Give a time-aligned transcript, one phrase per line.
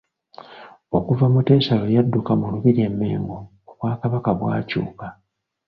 [0.97, 3.37] Okuva Muteesa lwe yadduka mu Lubiri e Mengo
[3.69, 5.05] obwakabaka bwakyuka..